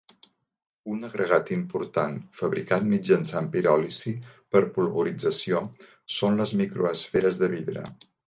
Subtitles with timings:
[0.93, 4.15] Un agregat important fabricat mitjançant piròlisi
[4.55, 5.63] per polvorització
[6.17, 7.85] són les microesferes de vidre.